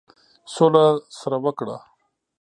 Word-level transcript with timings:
سوله 0.53 0.81
سره 1.19 1.37
وکړه. 1.45 1.77